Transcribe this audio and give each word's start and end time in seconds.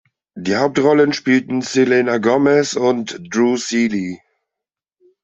Die 0.35 0.55
Hauptrollen 0.55 1.13
spielten 1.13 1.61
Selena 1.61 2.17
Gomez 2.17 2.73
und 2.75 3.19
Drew 3.31 3.55
Seeley. 3.55 4.19